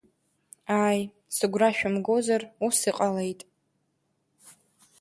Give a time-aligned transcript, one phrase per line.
[0.81, 1.01] Ааи,
[1.35, 3.41] сыгәра шәымгозар, ус иҟалеит.